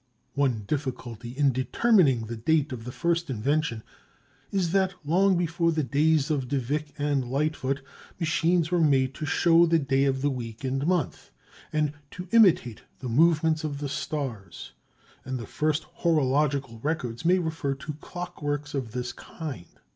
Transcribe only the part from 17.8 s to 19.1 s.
clock works of